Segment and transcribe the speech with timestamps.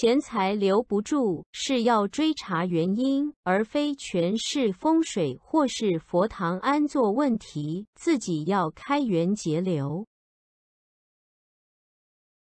[0.00, 10.06] 钱财留不住是要追查原因而非全是风水或是佛堂安坐问题自己要开源节流。